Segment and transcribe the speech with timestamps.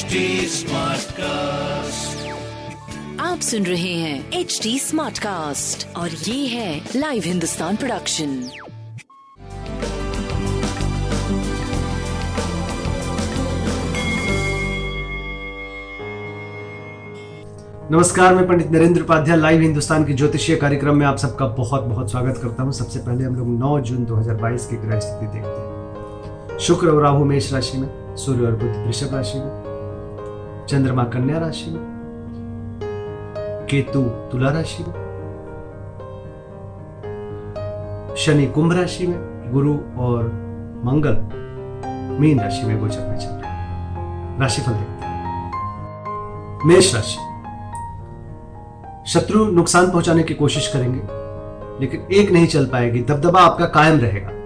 [0.00, 2.20] HD Smartcast.
[3.20, 8.28] आप सुन रहे हैं एच डी स्मार्ट कास्ट और ये है लाइव हिंदुस्तान प्रोडक्शन
[17.92, 22.10] नमस्कार मैं पंडित नरेंद्र उपाध्याय लाइव हिंदुस्तान के ज्योतिषीय कार्यक्रम में आप सबका बहुत बहुत
[22.10, 26.58] स्वागत करता हूँ। सबसे पहले हम लोग 9 जून 2022 की ग्रह स्थिति देखते हैं।
[26.58, 29.69] शुक्र और राहु मेष राशि में सूर्य और बुध वृषभ राशि में
[30.70, 31.82] चंद्रमा कन्या राशि में,
[33.70, 34.94] केतु तुला राशि में,
[38.16, 39.18] शनि कुंभ राशि में,
[39.52, 40.24] गुरु और
[40.84, 41.16] मंगल
[42.20, 45.50] मीन राशि में गोचर में चल रहे राशिफल देखते हैं।
[46.66, 47.18] मेष राशि।
[49.10, 51.00] शत्रु नुकसान पहुँचाने की कोशिश करेंगे,
[51.80, 54.39] लेकिन एक नहीं चल पाएगी, दबदबा आपका कायम रहेगा।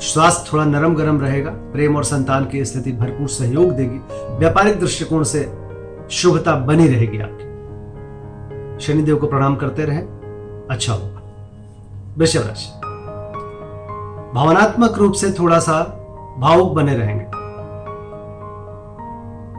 [0.00, 4.00] स्वास्थ्य थोड़ा नरम गरम रहेगा, प्रेम और संतान की स्थिति भरपूर सहयोग देगी,
[4.38, 5.52] व्यापारिक दृष्टिकोण से
[6.10, 7.50] शुभता बनी रहेगी आपकी।
[8.84, 10.02] शनिदेव को प्रणाम करते रहें
[10.70, 11.20] अच्छा होगा।
[12.18, 12.80] वृषभ राशि।
[14.34, 15.82] भावनात्मक रूप से थोड़ा सा
[16.38, 17.24] भावुक बने रहेंगे।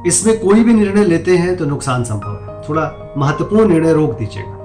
[0.08, 4.61] इसमें कोई भी निर्णय लेते हैं तो नुकसान संभव है। थोड़ा महत्वपूर्ण निर्णय रोक दीजिएगा।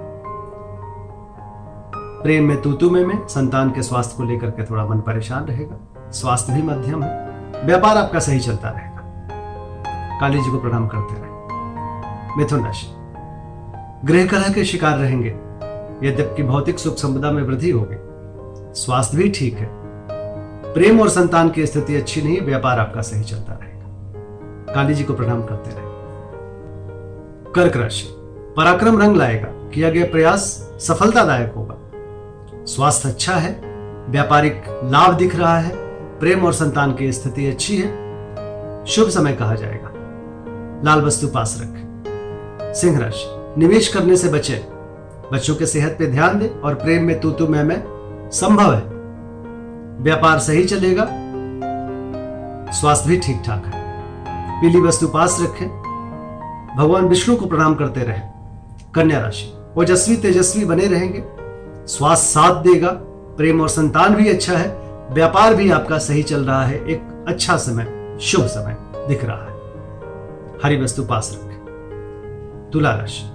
[2.26, 6.52] प्रेम में तूतु में, संतान के स्वास्थ्य को लेकर के थोड़ा मन परेशान रहेगा। स्वास्थ्य
[6.52, 7.30] भी मध्यम है।
[7.64, 9.00] व्यापार आपका सही चलता रहेगा।
[10.20, 11.30] काली जी को प्रणाम करते रहे।
[12.38, 12.86] मिथुन राशि।
[14.04, 15.28] गृह कलह के शिकार रहेंगे।
[16.08, 17.96] यद्यपि भौतिक सुख संपदा में वृद्धि होगी।
[18.80, 19.68] स्वास्थ्य भी ठीक है।
[20.74, 23.84] प्रेम और संतान की स्थिति अच्छी नहीं व्यापार आपका सही चलता रहेगा।
[24.74, 25.84] काली जी को प्रणाम करते रहे।
[27.52, 28.06] कर्क राशि।
[28.56, 30.40] पराक्रम रंग लाएगा। किया गया प्रयास
[30.80, 31.74] सफलतादायक होगा।
[32.66, 33.60] स्वास्थ्य अच्छा है,
[34.08, 35.76] व्यापारिक लाभ दिख रहा है,
[36.18, 38.06] प्रेम और संतान की स्थिति अच्छी है।
[38.86, 39.90] शुभ समय कहा जाएगा।
[40.84, 42.02] लाल वस्तु पास रखें।
[42.74, 43.24] सिंह राशि,
[43.60, 44.66] निवेश करने से बचे।
[45.32, 47.84] बच्चों के सेहत पे ध्यान दें और प्रेम में तू तू मैं मैं
[48.32, 48.82] संभव है।
[50.02, 51.08] व्यापार सही चलेगा।
[52.72, 53.72] स्वास्थ्य भी ठीक ठाक है।
[54.60, 55.68] पीली वस्तु पास रखें।
[56.78, 58.20] भगवान विष्णु को प्रणाम करते रहे।
[58.94, 61.45] कन्या राशि, ओजस्वी तेजस्वी बने रहेंगे।
[61.86, 62.90] स्वास्थ्य साथ देगा,
[63.36, 64.68] प्रेम और संतान भी अच्छा है,
[65.10, 68.76] व्यापार भी आपका सही चल रहा है, एक अच्छा समय, शुभ समय
[69.08, 69.56] दिख रहा है।
[70.64, 71.56] हरी वस्तु पास रखें।
[72.72, 73.32] तुला राशि।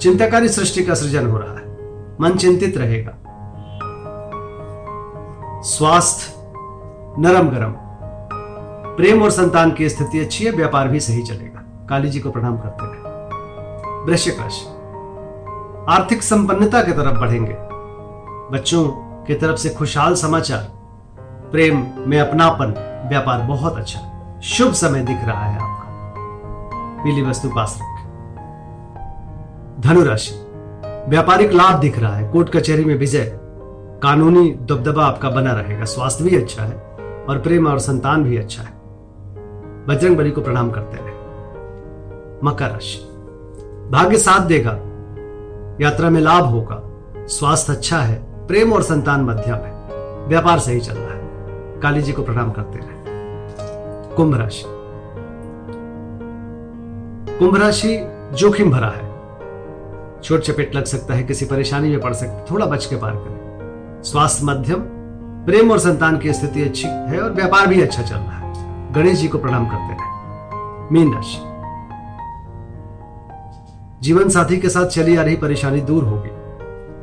[0.00, 1.76] चिंताकारी सृष्टि का सृजन हो रहा है।
[2.20, 3.16] मन चिंतित रहेगा।
[5.62, 6.34] स्वास्थ्य
[7.18, 7.74] नरम गरम।
[8.96, 12.58] प्रेम और संतान की स्थिति अच्छी है, व्यापार भी सही चलेगा। काली जी को प्रणाम
[12.58, 13.00] करते हैं।
[14.06, 14.66] वृश्चिक राशि।
[15.92, 17.70] आर्थिक संपन्नता की तरफ़ बढ़ेंगे।
[18.52, 18.88] बच्चों
[19.24, 20.68] की तरफ़ से खुशहाल समाचार।
[21.52, 22.66] प्रेम में अपनापन,
[23.08, 24.00] व्यापार बहुत अच्छा।
[24.42, 25.90] शुभ समय दिख रहा है आपका।
[27.04, 28.06] पीली वस्तु पास रखें।
[29.80, 30.46] धनुराशि।
[31.08, 33.38] व्यापारिक लाभ दिख रहा है। कोर्ट कचहरी में विजय।
[34.02, 36.76] कानूनी दबदबा आपका बना रहेगा। स्वास्थ्य भी अच्छा है
[37.28, 38.72] और प्रेम और संतान भी अच्छा है।
[39.86, 41.14] बजरंग बली को प्रणाम करते रहे।
[42.44, 42.98] मकर राशि।
[43.90, 44.72] भाग्य साथ देगा।
[45.80, 46.82] यात्रा में लाभ होगा।
[47.26, 49.72] स्वास्थ्य अच्छा है। प्रेम और संतान मध्यम है
[50.26, 51.20] व्यापार सही चल रहा है।
[51.80, 52.96] काली जी को प्रणाम करते रहे।
[54.16, 54.64] कुंभ राशि।
[57.38, 58.00] कुंभ राशि
[58.32, 59.08] जोखिम भरा है।
[60.20, 64.02] छोट चपेट लग सकता है, किसी परेशानी में पड़ सकता, थोड़ा बच के पार करें।
[64.02, 64.76] स्वास्थ्य मध्यम,
[65.46, 68.54] प्रेम और संतान की स्थिति अच्छी है और व्यापार भी अच्छा चल रहा है।
[68.92, 70.10] गणेश जी को प्रणाम करते रहे।
[70.92, 71.38] मीन राशि।
[74.02, 76.40] जीवन साथी के साथ चली आ रही परेशानी दूर होगी।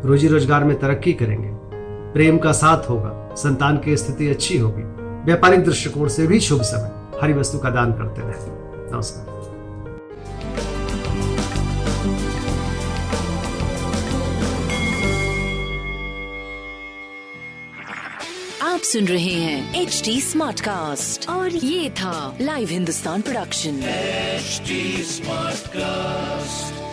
[0.05, 1.49] रोजी रोज़गार में तरक्की करेंगे।
[2.13, 4.83] प्रेम का साथ होगा संतान की स्थिति अच्छी होगी।
[5.25, 9.35] व्यापारिक दृष्टिकोण से भी शुभ समय। हरी वस्तु का दान करते रहे। नमस्कार।
[18.63, 23.79] आप सुन रहे हैं एच डी स्मार्ट कास्ट और ये था live Hindustan production
[24.39, 24.81] HD
[25.13, 26.86] Smartcast.